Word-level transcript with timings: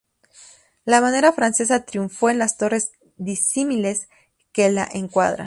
La 0.83 0.99
manera 0.99 1.31
francesa 1.31 1.85
triunfó 1.85 2.31
en 2.31 2.39
las 2.39 2.57
torres 2.57 2.89
disímiles 3.17 4.09
que 4.51 4.71
la 4.71 4.89
encuadran. 4.91 5.39